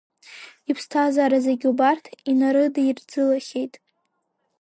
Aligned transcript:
Иԥсҭазаара 0.69 1.39
зегь 1.45 1.65
убарҭ 1.71 2.05
инарыдирӡылахьеит. 2.29 3.73